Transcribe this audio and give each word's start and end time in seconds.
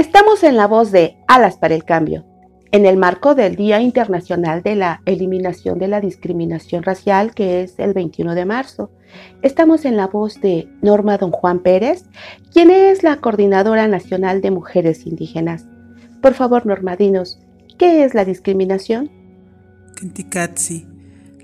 Estamos 0.00 0.44
en 0.44 0.56
la 0.56 0.66
voz 0.66 0.92
de 0.92 1.18
Alas 1.28 1.58
para 1.58 1.74
el 1.74 1.84
Cambio, 1.84 2.24
en 2.72 2.86
el 2.86 2.96
marco 2.96 3.34
del 3.34 3.54
Día 3.54 3.82
Internacional 3.82 4.62
de 4.62 4.74
la 4.74 5.02
Eliminación 5.04 5.78
de 5.78 5.88
la 5.88 6.00
Discriminación 6.00 6.82
Racial, 6.82 7.34
que 7.34 7.62
es 7.62 7.78
el 7.78 7.92
21 7.92 8.34
de 8.34 8.46
marzo. 8.46 8.90
Estamos 9.42 9.84
en 9.84 9.98
la 9.98 10.06
voz 10.06 10.40
de 10.40 10.70
Norma 10.80 11.18
Don 11.18 11.32
Juan 11.32 11.58
Pérez, 11.58 12.06
quien 12.50 12.70
es 12.70 13.02
la 13.02 13.16
Coordinadora 13.16 13.88
Nacional 13.88 14.40
de 14.40 14.50
Mujeres 14.50 15.04
Indígenas. 15.04 15.66
Por 16.22 16.32
favor, 16.32 16.64
Norma, 16.64 16.96
dinos, 16.96 17.38
¿qué 17.76 18.02
es 18.02 18.14
la 18.14 18.24
discriminación? 18.24 19.10
Kentikatsi, 19.96 20.86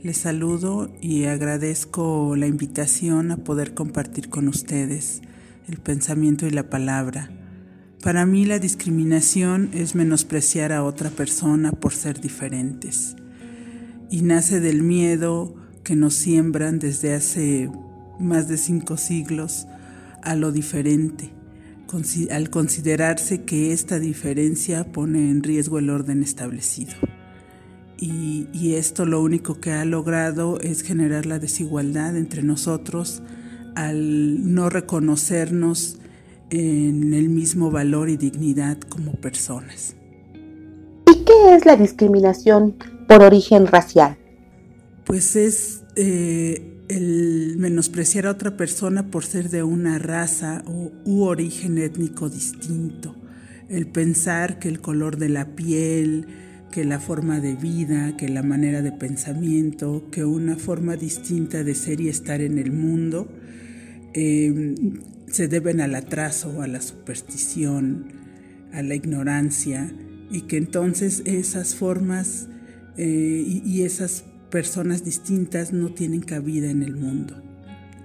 les 0.03 0.17
saludo 0.17 0.89
y 1.03 1.27
agradezco 1.27 2.35
la 2.37 2.47
invitación 2.47 3.33
a 3.33 3.37
poder 3.37 3.75
compartir 3.75 4.31
con 4.31 4.49
ustedes 4.49 5.21
el 5.69 5.77
pensamiento 5.77 6.47
y 6.47 6.53
la 6.53 6.71
palabra. 6.71 7.29
Para 8.03 8.27
mí 8.27 8.45
la 8.45 8.59
discriminación 8.59 9.71
es 9.73 9.95
menospreciar 9.95 10.73
a 10.73 10.85
otra 10.85 11.11
persona 11.11 11.73
por 11.73 11.93
ser 11.93 12.21
diferentes 12.21 13.17
y 14.11 14.23
nace 14.23 14.61
del 14.61 14.83
miedo 14.83 15.55
que 15.83 15.97
nos 15.97 16.15
siembran 16.15 16.79
desde 16.79 17.15
hace 17.15 17.71
más 18.19 18.49
de 18.49 18.57
cinco 18.57 18.97
siglos 18.97 19.67
a 20.23 20.35
lo 20.35 20.53
diferente, 20.53 21.31
al 22.31 22.51
considerarse 22.51 23.45
que 23.45 23.73
esta 23.73 23.99
diferencia 23.99 24.91
pone 24.91 25.31
en 25.31 25.43
riesgo 25.43 25.79
el 25.79 25.91
orden 25.91 26.23
establecido. 26.23 26.95
Y, 27.99 28.75
esto 28.75 29.07
lo 29.07 29.23
único 29.23 29.59
que 29.59 29.73
ha 29.73 29.85
logrado 29.85 30.61
es 30.61 30.83
generar 30.83 31.25
la 31.25 31.39
desigualdad 31.39 32.17
entre 32.17 32.43
nosotros 32.43 33.23
al 33.75 34.53
no 34.55 34.69
reconocernos 34.69 35.99
en 36.51 37.13
el 37.15 37.29
mismo 37.29 37.71
valor 37.71 38.09
y 38.09 38.17
dignidad 38.17 38.79
como 38.79 39.13
personas. 39.13 39.97
¿Y 41.07 41.25
qué 41.25 41.55
es 41.55 41.67
la 41.67 41.77
discriminación 41.77 42.77
por 43.09 43.23
origen 43.23 43.67
racial? 43.67 44.17
Pues 45.05 45.37
es 45.37 45.83
eh, 45.97 46.83
el 46.89 47.57
menospreciar 47.59 48.27
a 48.27 48.31
otra 48.31 48.57
persona 48.57 49.11
por 49.11 49.25
ser 49.25 49.51
de 49.51 49.63
una 49.63 49.99
raza 49.99 50.63
o, 50.67 50.93
u 51.05 51.23
origen 51.23 51.79
étnico 51.79 52.29
distinto, 52.29 53.15
el 53.69 53.87
pensar 53.87 54.59
que 54.59 54.69
el 54.69 54.81
color 54.81 55.17
de 55.17 55.29
la 55.29 55.57
piel, 55.57 56.27
que 56.71 56.85
la 56.85 57.01
forma 57.01 57.41
de 57.41 57.55
vida, 57.55 58.17
que 58.17 58.29
la 58.29 58.43
manera 58.43 58.83
de 58.83 58.93
pensamiento, 58.93 60.05
que 60.11 60.25
una 60.25 60.57
forma 60.57 60.97
distinta 60.97 61.65
de 61.65 61.75
ser 61.75 62.01
y 62.01 62.09
estar 62.09 62.41
en 62.41 62.59
el 62.59 62.73
mundo, 62.73 63.29
eh, 64.13 64.75
se 65.37 65.49
deben 65.49 65.83
al 65.83 65.95
atraso, 65.95 66.63
a 66.63 66.67
la 66.67 66.81
superstición, 66.81 68.07
a 68.73 68.83
la 68.83 68.95
ignorancia, 68.95 69.95
y 70.31 70.43
que 70.43 70.57
entonces 70.57 71.23
esas 71.27 71.75
formas 71.75 72.49
eh, 72.97 73.61
y, 73.63 73.83
esas 73.83 74.25
personas 74.51 75.05
distintas 75.05 75.75
no 75.75 75.93
tienen 75.93 76.23
cabida 76.23 76.71
en 76.71 76.83
el 76.83 76.97
mundo. 76.97 77.43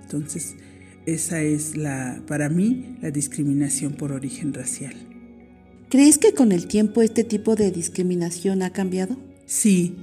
Entonces, 0.02 0.56
esa 1.06 1.41
es 1.41 1.78
la, 1.78 2.22
para 2.28 2.50
mí, 2.50 2.97
la 3.02 3.12
discriminación 3.12 3.94
por 3.94 4.12
origen 4.12 4.53
racial. 4.53 4.94
¿Crees 5.88 6.18
que 6.18 6.34
con 6.34 6.52
el 6.52 6.68
tiempo 6.68 7.02
este 7.02 7.24
tipo 7.24 7.56
de 7.56 7.72
discriminación 7.72 8.62
ha 8.62 8.72
cambiado? 8.72 9.18
Sí, 9.46 9.96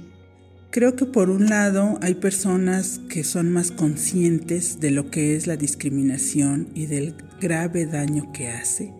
Creo 0.71 0.95
que 0.95 1.07
por 1.07 1.31
un 1.31 1.47
lado 1.47 1.97
hay 1.99 2.13
personas 2.13 3.01
que 3.09 3.23
son 3.23 3.51
más 3.51 3.71
conscientes 3.71 4.79
de 4.79 4.91
lo 4.91 5.09
que 5.09 5.35
es 5.35 5.47
la 5.47 5.57
discriminación 5.57 6.69
y 6.75 6.85
del 6.85 7.15
grave 7.41 7.87
daño 7.87 8.31
que 8.33 8.49
hace 8.49 8.93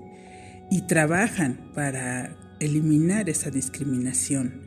y 0.72 0.88
trabajan 0.88 1.70
para 1.76 2.36
eliminar 2.60 3.30
esa 3.30 3.52
discriminación 3.52 4.62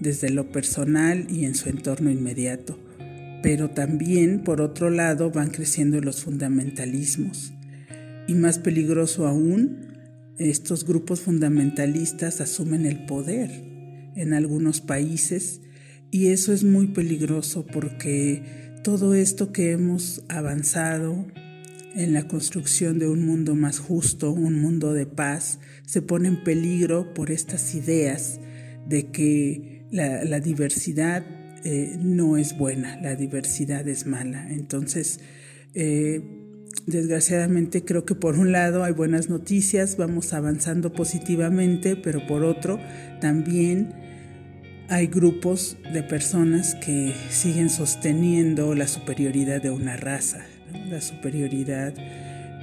desde 0.00 0.30
lo 0.30 0.50
personal 0.50 1.24
y 1.30 1.44
en 1.44 1.54
su 1.54 1.68
entorno 1.68 2.10
inmediato. 2.10 2.76
Pero 3.44 3.70
también, 3.70 4.42
por 4.42 4.60
otro 4.60 4.90
lado, 4.90 5.30
van 5.30 5.50
creciendo 5.50 6.00
los 6.00 6.24
fundamentalismos. 6.24 7.52
Y 8.26 8.34
más 8.34 8.58
peligroso 8.58 9.28
aún, 9.28 9.94
estos 10.36 10.84
grupos 10.84 11.20
fundamentalistas 11.20 12.40
asumen 12.40 12.86
el 12.86 13.06
poder 13.06 13.50
en 14.16 14.34
algunos 14.34 14.80
países 14.80 15.60
y 16.10 16.28
eso 16.28 16.52
es 16.52 16.64
muy 16.64 16.88
peligroso 16.88 17.66
porque 17.66 18.42
todo 18.82 19.14
esto 19.14 19.52
que 19.52 19.72
hemos 19.72 20.22
avanzado 20.28 21.26
en 21.94 22.12
la 22.12 22.26
construcción 22.26 22.98
de 22.98 23.08
un 23.08 23.26
mundo 23.26 23.54
más 23.54 23.78
justo, 23.78 24.32
un 24.32 24.60
mundo 24.60 24.92
de 24.92 25.06
paz, 25.06 25.58
se 25.86 26.02
pone 26.02 26.28
en 26.28 26.42
peligro 26.42 27.12
por 27.14 27.30
estas 27.30 27.74
ideas 27.74 28.40
de 28.88 29.10
que 29.10 29.86
la, 29.90 30.40
diversidad 30.40 31.24
eh, 31.64 31.96
no 31.98 32.36
es 32.36 32.56
buena, 32.56 33.00
la 33.00 33.16
diversidad 33.16 33.86
es 33.88 34.06
mala. 34.06 34.50
Entonces, 34.50 35.20
eh, 35.74 36.22
desgraciadamente 36.86 37.84
creo 37.84 38.04
que 38.04 38.14
por 38.14 38.38
un 38.38 38.52
lado 38.52 38.84
hay 38.84 38.92
buenas 38.92 39.28
noticias, 39.28 39.96
vamos 39.96 40.32
avanzando 40.32 40.92
positivamente, 40.92 41.96
pero 41.96 42.26
por 42.26 42.44
otro 42.44 42.78
también 43.20 44.09
hay 44.90 45.06
grupos 45.06 45.76
de 45.92 46.02
personas 46.02 46.74
que 46.74 47.14
siguen 47.30 47.70
sosteniendo 47.70 48.74
la 48.74 48.88
superioridad 48.88 49.62
de 49.62 49.70
una 49.70 49.96
raza, 49.96 50.44
la 50.88 51.00
superioridad 51.00 51.94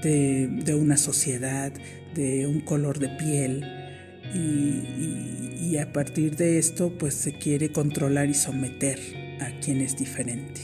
de, 0.03 0.75
una 0.77 0.97
sociedad, 0.97 1.71
de 2.13 2.45
un 2.45 2.59
color 2.59 2.99
de 2.99 3.07
piel. 3.07 3.65
Y, 4.35 5.69
y, 5.69 5.77
a 5.77 5.93
partir 5.93 6.35
de 6.35 6.59
esto, 6.59 6.97
pues 6.97 7.13
se 7.13 7.31
quiere 7.31 7.71
controlar 7.71 8.29
y 8.29 8.33
someter 8.33 8.99
a 9.39 9.49
quien 9.61 9.79
es 9.79 9.95
diferente. 9.95 10.61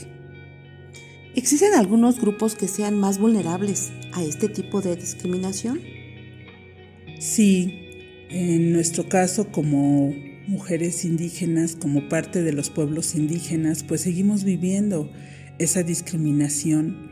¿Existen 1.34 1.72
algunos 1.74 2.20
grupos 2.20 2.56
que 2.56 2.68
sean 2.68 2.98
más 2.98 3.18
vulnerables 3.18 3.90
a 4.12 4.22
este 4.22 4.50
tipo 4.50 4.82
de 4.82 4.96
discriminación? 4.96 5.80
Sí, 7.18 8.26
en 8.28 8.70
nuestro 8.74 9.08
caso 9.08 9.50
como 9.50 10.14
mujeres 10.46 11.04
indígenas, 11.04 11.76
como 11.76 12.08
parte 12.08 12.42
de 12.42 12.52
los 12.52 12.70
pueblos 12.70 13.14
indígenas, 13.14 13.82
pues 13.82 14.02
seguimos 14.02 14.44
viviendo 14.44 15.10
esa 15.58 15.82
discriminación 15.82 17.10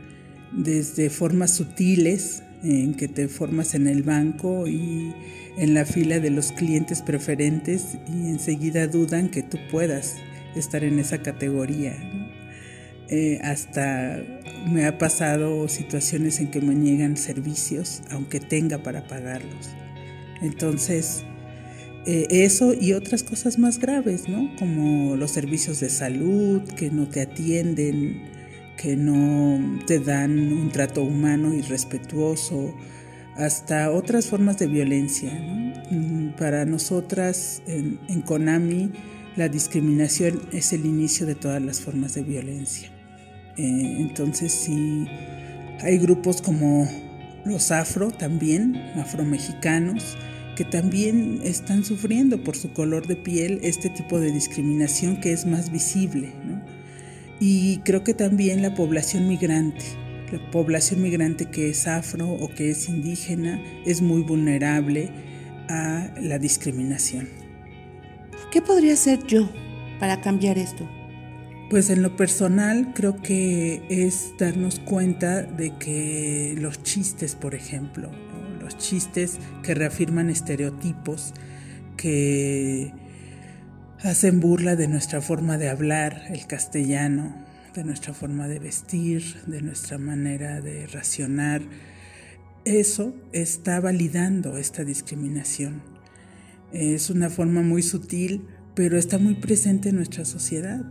desde 0.51 1.09
formas 1.09 1.51
sutiles, 1.51 2.43
en 2.63 2.93
que 2.93 3.07
te 3.07 3.27
formas 3.27 3.75
en 3.75 3.87
el 3.87 4.03
banco 4.03 4.67
y 4.67 5.13
en 5.57 5.73
la 5.73 5.85
fila 5.85 6.19
de 6.19 6.29
los 6.29 6.51
clientes 6.53 7.01
preferentes 7.01 7.97
y 8.07 8.29
enseguida 8.29 8.87
dudan 8.87 9.29
que 9.29 9.43
tú 9.43 9.57
puedas 9.69 10.15
estar 10.55 10.83
en 10.83 10.99
esa 10.99 11.21
categoría. 11.21 11.93
Eh, 13.09 13.39
hasta 13.43 14.23
me 14.65 14.85
ha 14.85 14.97
pasado 14.97 15.67
situaciones 15.67 16.39
en 16.39 16.51
que 16.51 16.61
me 16.61 16.73
niegan 16.73 17.17
servicios, 17.17 18.01
aunque 18.09 18.39
tenga 18.39 18.81
para 18.81 19.07
pagarlos. 19.07 19.69
Entonces, 20.41 21.25
eh, 22.05 22.27
eso 22.29 22.73
y 22.73 22.93
otras 22.93 23.23
cosas 23.23 23.57
más 23.57 23.79
graves, 23.79 24.27
¿no? 24.27 24.53
Como 24.57 25.15
los 25.15 25.31
servicios 25.31 25.79
de 25.79 25.89
salud 25.89 26.61
que 26.75 26.91
no 26.91 27.07
te 27.07 27.21
atienden, 27.21 28.23
que 28.77 28.97
no 28.97 29.79
te 29.85 29.99
dan 29.99 30.51
un 30.51 30.69
trato 30.69 31.03
humano 31.03 31.53
y 31.53 31.61
respetuoso, 31.61 32.75
hasta 33.37 33.91
otras 33.91 34.27
formas 34.27 34.59
de 34.59 34.67
violencia. 34.67 35.31
Mm, 35.89 36.35
para 36.37 36.65
nosotras 36.65 37.61
en, 37.67 38.21
Konami, 38.21 38.91
la 39.35 39.47
discriminación 39.47 40.41
es 40.51 40.73
el 40.73 40.85
inicio 40.85 41.25
de 41.25 41.35
todas 41.35 41.61
las 41.61 41.79
formas 41.79 42.15
de 42.15 42.23
violencia. 42.23 42.89
Eh, 43.57 43.97
entonces, 43.99 44.51
sí, 44.51 45.05
hay 45.79 45.97
grupos 45.99 46.41
como 46.41 46.89
los 47.45 47.71
afro 47.71 48.11
también, 48.11 48.75
afromexicanos, 48.95 50.17
que 50.55 50.65
también 50.65 51.39
están 51.43 51.83
sufriendo 51.83 52.43
por 52.43 52.55
su 52.55 52.73
color 52.73 53.07
de 53.07 53.15
piel 53.15 53.59
este 53.63 53.89
tipo 53.89 54.19
de 54.19 54.31
discriminación 54.31 55.19
que 55.19 55.31
es 55.33 55.45
más 55.45 55.71
visible. 55.71 56.31
Y 57.39 57.79
creo 57.79 58.03
que 58.03 58.13
también 58.13 58.61
la 58.61 58.73
población 58.73 59.27
migrante, 59.27 59.83
la 60.31 60.51
población 60.51 61.01
migrante 61.01 61.45
que 61.45 61.69
es 61.69 61.87
afro 61.87 62.29
o 62.29 62.49
que 62.49 62.71
es 62.71 62.87
indígena 62.87 63.61
es 63.85 64.01
muy 64.01 64.21
vulnerable 64.21 65.09
a 65.69 66.13
la 66.21 66.39
discriminación. 66.39 67.27
¿Qué 68.51 68.61
podría 68.61 68.93
hacer 68.93 69.25
yo 69.25 69.49
para 69.99 70.21
cambiar 70.21 70.57
esto? 70.57 70.87
Pues 71.69 71.89
en 71.89 72.03
lo 72.03 72.15
personal 72.15 72.93
creo 72.93 73.15
que 73.15 73.81
es 73.89 74.33
darnos 74.37 74.79
cuenta 74.79 75.41
de 75.41 75.75
que 75.77 76.55
los 76.59 76.83
chistes, 76.83 77.33
por 77.33 77.55
ejemplo, 77.55 78.11
chistes 78.77 79.39
que 79.63 79.73
reafirman 79.73 80.29
estereotipos, 80.29 81.33
que 81.97 82.91
hacen 84.01 84.39
burla 84.39 84.75
de 84.75 84.87
nuestra 84.87 85.21
forma 85.21 85.57
de 85.57 85.69
hablar, 85.69 86.23
el 86.29 86.45
castellano, 86.47 87.35
de 87.73 87.83
nuestra 87.83 88.13
forma 88.13 88.47
de 88.47 88.59
vestir, 88.59 89.41
de 89.47 89.61
nuestra 89.61 89.97
manera 89.97 90.61
de 90.61 90.87
racionar, 90.87 91.61
eso 92.65 93.13
está 93.33 93.81
validando 93.81 94.57
esta 94.57 94.85
discriminación. 94.85 95.81
Es 96.71 97.09
una 97.09 97.29
forma 97.29 97.61
muy 97.61 97.83
sutil, 97.83 98.47
pero 98.73 98.97
está 98.97 99.17
muy 99.17 99.35
presente 99.35 99.89
en 99.89 99.97
nuestra 99.97 100.23
sociedad. 100.23 100.81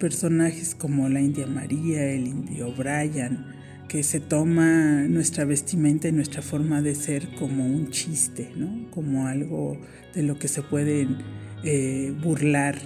Personajes 0.00 0.74
como 0.74 1.08
la 1.08 1.20
India 1.20 1.46
María, 1.46 2.02
el 2.04 2.26
Indio 2.26 2.74
Brian, 2.74 3.61
que 3.88 4.02
se 4.02 4.20
toma 4.20 5.06
nuestra 5.08 5.44
vestimenta 5.44 6.08
y 6.08 6.12
nuestra 6.12 6.42
forma 6.42 6.80
de 6.82 6.94
ser 6.94 7.28
como 7.38 7.66
un 7.66 7.90
chiste, 7.90 8.50
¿no? 8.56 8.90
como 8.90 9.26
algo 9.26 9.78
de 10.14 10.22
lo 10.22 10.38
que 10.38 10.48
se 10.48 10.62
pueden 10.62 11.18
eh, 11.64 12.14
burlar. 12.22 12.78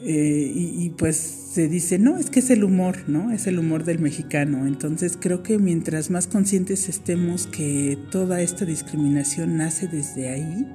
Eh, 0.00 0.52
y, 0.54 0.84
y, 0.84 0.90
pues 0.90 1.16
se 1.16 1.66
dice, 1.66 1.98
no, 1.98 2.18
es 2.18 2.30
que 2.30 2.38
es 2.38 2.50
el 2.50 2.62
humor, 2.62 2.98
¿no? 3.08 3.32
Es 3.32 3.48
el 3.48 3.58
humor 3.58 3.82
del 3.82 3.98
mexicano. 3.98 4.68
Entonces 4.68 5.18
creo 5.20 5.42
que 5.42 5.58
mientras 5.58 6.08
más 6.08 6.28
conscientes 6.28 6.88
estemos 6.88 7.48
que 7.48 7.98
toda 8.12 8.40
esta 8.40 8.64
discriminación 8.64 9.56
nace 9.56 9.88
desde 9.88 10.28
ahí, 10.28 10.68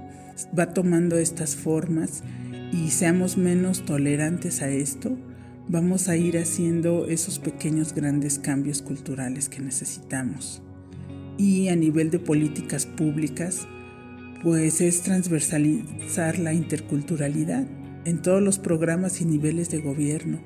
va 0.57 0.73
tomando 0.73 1.17
estas 1.17 1.55
formas 1.55 2.23
y 2.73 2.89
seamos 2.89 3.37
menos 3.37 3.85
tolerantes 3.85 4.61
a 4.61 4.69
esto, 4.69 5.17
vamos 5.67 6.09
a 6.09 6.17
ir 6.17 6.37
haciendo 6.37 7.07
esos 7.07 7.39
pequeños 7.39 7.93
grandes 7.93 8.39
cambios 8.39 8.81
culturales 8.81 9.49
que 9.49 9.61
necesitamos. 9.61 10.61
Y 11.37 11.69
a 11.69 11.75
nivel 11.75 12.11
de 12.11 12.19
políticas 12.19 12.85
públicas, 12.85 13.67
pues 14.43 14.81
es 14.81 15.01
transversalizar 15.01 16.37
la 16.37 16.53
interculturalidad 16.53 17.65
en 18.05 18.21
todos 18.21 18.41
los 18.41 18.59
programas 18.59 19.21
y 19.21 19.25
niveles 19.25 19.69
de 19.69 19.79
gobierno, 19.79 20.39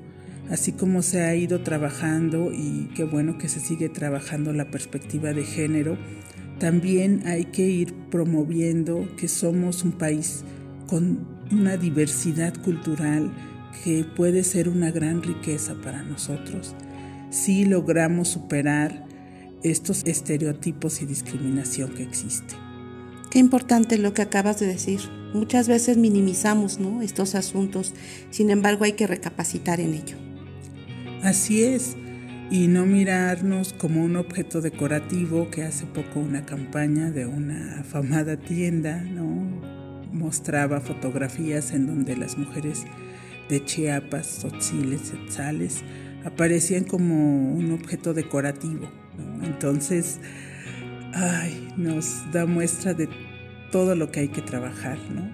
así 0.50 0.72
como 0.72 1.02
se 1.02 1.22
ha 1.22 1.34
ido 1.34 1.62
trabajando 1.62 2.52
y 2.52 2.88
qué 2.94 3.04
bueno 3.04 3.38
que 3.38 3.48
se 3.48 3.60
sigue 3.60 3.88
trabajando 3.88 4.52
la 4.52 4.70
perspectiva 4.70 5.32
de 5.32 5.44
género, 5.44 5.98
también 6.58 7.22
hay 7.26 7.46
que 7.46 7.66
ir 7.68 7.94
promoviendo 8.10 9.08
que 9.16 9.28
somos 9.28 9.84
un 9.84 9.92
país 9.92 10.44
con 10.86 11.26
una 11.50 11.76
diversidad 11.76 12.54
cultural 12.62 13.30
que 13.84 14.04
puede 14.04 14.44
ser 14.44 14.68
una 14.68 14.90
gran 14.90 15.22
riqueza 15.22 15.74
para 15.82 16.02
nosotros 16.02 16.74
si 17.30 17.64
logramos 17.64 18.28
superar 18.28 19.04
estos 19.62 20.04
estereotipos 20.04 21.02
y 21.02 21.06
discriminación 21.06 21.90
que 21.94 22.02
existe. 22.02 22.54
Qué 23.30 23.38
importante 23.38 23.98
lo 23.98 24.14
que 24.14 24.22
acabas 24.22 24.58
de 24.60 24.66
decir. 24.66 25.00
Muchas 25.34 25.68
veces 25.68 25.98
minimizamos 25.98 26.78
¿no? 26.78 27.02
estos 27.02 27.34
asuntos, 27.34 27.92
sin 28.30 28.50
embargo 28.50 28.84
hay 28.84 28.92
que 28.92 29.06
recapacitar 29.06 29.80
en 29.80 29.94
ello. 29.94 30.16
Así 31.22 31.62
es, 31.64 31.96
y 32.50 32.68
no 32.68 32.86
mirarnos 32.86 33.74
como 33.74 34.02
un 34.02 34.16
objeto 34.16 34.62
decorativo 34.62 35.50
que 35.50 35.64
hace 35.64 35.84
poco 35.84 36.20
una 36.20 36.46
campaña 36.46 37.10
de 37.10 37.26
una 37.26 37.80
afamada 37.80 38.38
tienda 38.38 39.02
¿no? 39.02 39.26
mostraba 40.12 40.80
fotografías 40.80 41.72
en 41.72 41.86
donde 41.86 42.16
las 42.16 42.38
mujeres 42.38 42.84
de 43.48 43.64
Chiapas, 43.64 44.38
Tzotziles, 44.38 45.12
Etzales, 45.12 45.82
aparecían 46.24 46.84
como 46.84 47.52
un 47.52 47.72
objeto 47.72 48.14
decorativo. 48.14 48.90
Entonces, 49.42 50.20
ay, 51.14 51.72
nos 51.76 52.30
da 52.32 52.46
muestra 52.46 52.94
de 52.94 53.08
todo 53.70 53.94
lo 53.94 54.10
que 54.10 54.20
hay 54.20 54.28
que 54.28 54.42
trabajar, 54.42 54.98
¿no? 55.10 55.28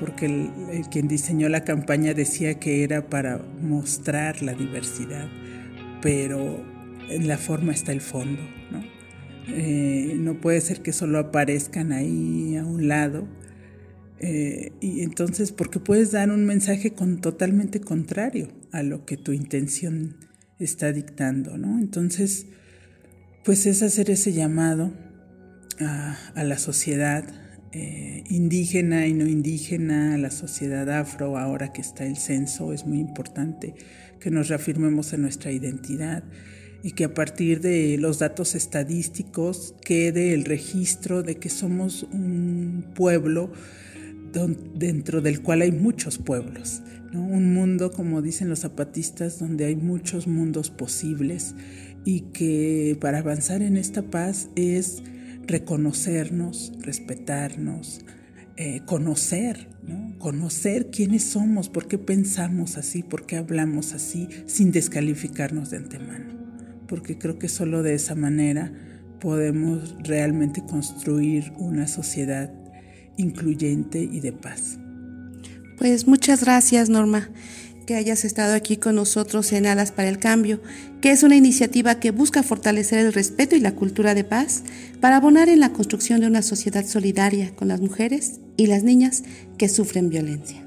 Porque 0.00 0.26
el, 0.26 0.88
quien 0.90 1.08
diseñó 1.08 1.48
la 1.48 1.64
campaña 1.64 2.14
decía 2.14 2.58
que 2.58 2.84
era 2.84 3.08
para 3.08 3.38
mostrar 3.60 4.42
la 4.42 4.52
diversidad, 4.52 5.28
pero 6.02 6.64
en 7.08 7.28
la 7.28 7.38
forma 7.38 7.72
está 7.72 7.92
el 7.92 8.00
fondo, 8.00 8.42
¿no? 8.70 8.84
Eh, 9.48 10.14
no 10.18 10.34
puede 10.34 10.60
ser 10.60 10.82
que 10.82 10.92
solo 10.92 11.18
aparezcan 11.18 11.92
ahí 11.92 12.56
a 12.56 12.64
un 12.64 12.88
lado 12.88 13.26
eh, 14.18 14.72
y 14.80 15.02
entonces, 15.02 15.52
porque 15.52 15.78
puedes 15.78 16.12
dar 16.12 16.30
un 16.30 16.44
mensaje 16.46 16.92
con, 16.92 17.20
totalmente 17.20 17.80
contrario 17.80 18.48
a 18.72 18.82
lo 18.82 19.04
que 19.04 19.16
tu 19.16 19.32
intención 19.32 20.16
está 20.58 20.92
dictando, 20.92 21.58
¿no? 21.58 21.78
Entonces, 21.78 22.46
pues 23.44 23.66
es 23.66 23.82
hacer 23.82 24.10
ese 24.10 24.32
llamado 24.32 24.92
a, 25.78 26.42
la 26.42 26.58
sociedad 26.58 27.24
eh, 27.72 28.24
indígena 28.30 29.06
y 29.06 29.12
no 29.12 29.26
indígena, 29.26 30.14
a 30.14 30.18
la 30.18 30.30
sociedad 30.30 30.88
afro, 30.90 31.36
ahora 31.36 31.72
que 31.72 31.82
está 31.82 32.06
el 32.06 32.16
censo, 32.16 32.72
es 32.72 32.86
muy 32.86 32.98
importante 32.98 33.74
que 34.18 34.30
nos 34.30 34.48
reafirmemos 34.48 35.12
en 35.12 35.22
nuestra 35.22 35.52
identidad 35.52 36.24
y 36.82 36.92
que 36.92 37.04
a 37.04 37.14
partir 37.14 37.60
de 37.60 37.98
los 37.98 38.18
datos 38.18 38.54
estadísticos 38.54 39.74
quede 39.84 40.32
el 40.32 40.44
registro 40.44 41.22
de 41.22 41.36
que 41.36 41.50
somos 41.50 42.04
un 42.04 42.86
pueblo 42.94 43.52
dentro 44.74 45.20
del 45.22 45.42
cual 45.42 45.62
hay 45.62 45.72
muchos 45.72 46.18
pueblos, 46.18 46.82
un 47.12 47.54
mundo, 47.54 47.90
como 47.90 48.22
dicen 48.22 48.48
los 48.48 48.60
zapatistas, 48.60 49.38
donde 49.38 49.64
hay 49.64 49.76
muchos 49.76 50.26
mundos 50.26 50.70
posibles 50.70 51.54
y 52.04 52.20
que 52.32 52.96
para 53.00 53.18
avanzar 53.18 53.62
en 53.62 53.76
esta 53.76 54.02
paz 54.02 54.48
es 54.54 55.02
reconocernos, 55.46 56.72
respetarnos, 56.80 58.04
eh, 58.56 58.82
conocer, 58.84 59.68
conocer 60.18 60.90
quiénes 60.90 61.24
somos, 61.24 61.68
por 61.68 61.88
qué 61.88 61.98
pensamos 61.98 62.76
así, 62.76 63.02
por 63.02 63.26
qué 63.26 63.36
hablamos 63.36 63.92
así, 63.92 64.28
sin 64.46 64.72
descalificarnos 64.72 65.70
de 65.70 65.78
antemano, 65.78 66.34
porque 66.88 67.18
creo 67.18 67.38
que 67.38 67.48
solo 67.48 67.82
de 67.82 67.94
esa 67.94 68.14
manera 68.14 68.72
podemos 69.20 69.96
realmente 70.02 70.62
construir 70.68 71.52
una 71.58 71.86
sociedad 71.86 72.52
incluyente 73.16 74.00
y 74.00 74.20
de 74.20 74.32
paz. 74.32 74.78
Pues 75.78 76.06
muchas 76.06 76.42
gracias, 76.42 76.88
Norma, 76.88 77.28
que 77.86 77.94
hayas 77.94 78.24
estado 78.24 78.54
aquí 78.54 78.76
con 78.76 78.96
nosotros 78.96 79.52
en 79.52 79.66
Alas 79.66 79.92
para 79.92 80.08
el 80.08 80.18
Cambio, 80.18 80.60
que 81.00 81.10
es 81.10 81.22
una 81.22 81.36
iniciativa 81.36 82.00
que 82.00 82.10
busca 82.10 82.42
fortalecer 82.42 82.98
el 82.98 83.12
respeto 83.12 83.54
y 83.56 83.60
la 83.60 83.74
cultura 83.74 84.14
de 84.14 84.24
paz 84.24 84.64
para 85.00 85.16
abonar 85.16 85.48
en 85.48 85.60
la 85.60 85.72
construcción 85.72 86.20
de 86.20 86.26
una 86.26 86.42
sociedad 86.42 86.84
solidaria 86.84 87.54
con 87.54 87.68
las 87.68 87.80
mujeres 87.80 88.40
y 88.56 88.66
las 88.66 88.82
niñas 88.82 89.22
que 89.58 89.68
sufren 89.68 90.08
violencia. 90.08 90.66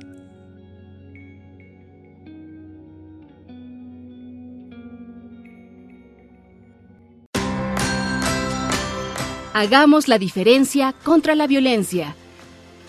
Hagamos 9.54 10.08
la 10.08 10.18
diferencia 10.18 10.96
contra 11.04 11.36
la 11.36 11.46
violencia. 11.46 12.16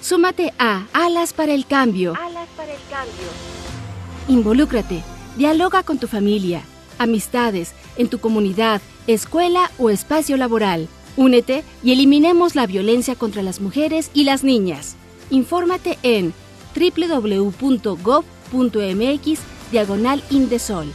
Súmate 0.00 0.54
a 0.58 0.86
Alas 0.92 1.32
para 1.34 1.52
el 1.52 1.66
Cambio. 1.66 2.14
Alas 2.14 2.48
para 2.56 2.72
el 2.72 2.80
Cambio. 2.90 3.26
Involúcrate, 4.28 5.02
dialoga 5.36 5.82
con 5.82 5.98
tu 5.98 6.06
familia, 6.06 6.62
amistades, 6.98 7.74
en 7.96 8.08
tu 8.08 8.18
comunidad, 8.18 8.80
escuela 9.06 9.70
o 9.78 9.90
espacio 9.90 10.38
laboral. 10.38 10.88
Únete 11.16 11.64
y 11.82 11.92
eliminemos 11.92 12.54
la 12.54 12.66
violencia 12.66 13.14
contra 13.14 13.42
las 13.42 13.60
mujeres 13.60 14.10
y 14.14 14.24
las 14.24 14.42
niñas. 14.42 14.96
Infórmate 15.28 15.98
en 16.02 16.32
www.gov.mx 16.74 17.50
diagonal 19.70 20.22
Indesol. 20.30 20.92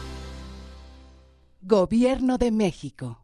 Gobierno 1.62 2.38
de 2.38 2.52
México. 2.52 3.14